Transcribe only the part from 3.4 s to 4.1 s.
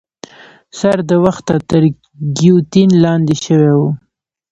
شوی وو.